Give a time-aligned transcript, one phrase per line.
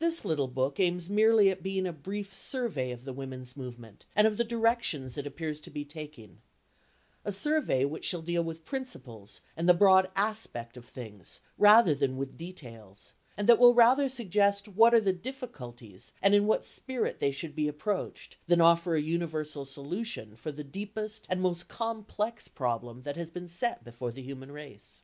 [0.00, 4.26] This little book aims merely at being a brief survey of the women's movement and
[4.26, 6.42] of the directions it appears to be taking;
[7.24, 12.18] a survey which shall deal with principles and the broad aspect of things rather than
[12.18, 17.18] with details, and that will rather suggest what are the difficulties and in what spirit
[17.18, 22.46] they should be approached, than offer a universal solution for the deepest and most complex
[22.46, 25.02] problem that has been set before the human race.